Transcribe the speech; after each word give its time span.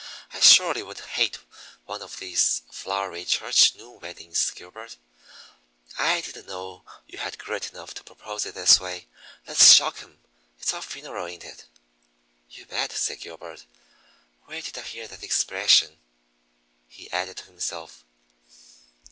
I 0.33 0.39
surely 0.39 0.81
would 0.81 0.99
hate 0.99 1.37
one 1.85 2.01
of 2.01 2.17
these 2.17 2.63
flowery 2.71 3.23
church 3.23 3.75
noon 3.75 3.99
weddings. 3.99 4.49
Gilbert, 4.49 4.97
I 5.99 6.21
didn't 6.21 6.47
know 6.47 6.83
you 7.05 7.19
had 7.19 7.37
grit 7.37 7.71
enough 7.71 7.93
to 7.93 8.03
propose 8.03 8.47
it 8.47 8.55
this 8.55 8.79
way. 8.79 9.05
Let's 9.45 9.75
shock 9.75 10.01
'em 10.01 10.19
it's 10.59 10.73
our 10.73 10.81
funeral, 10.81 11.27
ain't 11.27 11.43
it?" 11.45 11.65
"You 12.49 12.65
bet!" 12.65 12.91
said 12.93 13.19
Gilbert. 13.19 13.65
"Where 14.45 14.63
did 14.63 14.75
I 14.75 14.81
hear 14.81 15.07
that 15.07 15.21
expression?" 15.23 15.99
he 16.89 17.11
added 17.11 17.37
to 17.37 17.43
himself. 17.43 18.03